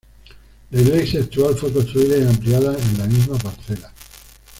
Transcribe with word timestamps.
La 0.71 0.81
iglesia 0.81 1.19
actual 1.19 1.53
fue 1.55 1.71
construida 1.71 2.17
y 2.17 2.23
ampliado 2.27 2.75
en 2.75 2.97
la 2.97 3.05
misma 3.05 3.37
parcela. 3.37 3.93